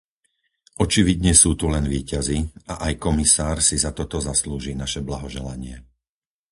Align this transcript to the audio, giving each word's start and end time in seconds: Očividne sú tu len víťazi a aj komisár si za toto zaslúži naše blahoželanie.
Očividne 0.85 1.29
sú 1.41 1.51
tu 1.59 1.65
len 1.73 1.85
víťazi 1.93 2.37
a 2.73 2.89
aj 2.89 2.93
komisár 3.05 3.57
si 3.67 3.75
za 3.85 3.91
toto 3.99 4.17
zaslúži 4.27 4.71
naše 4.81 5.01
blahoželanie. 5.07 5.75